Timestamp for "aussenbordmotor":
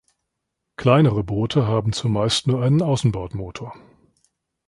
2.81-3.75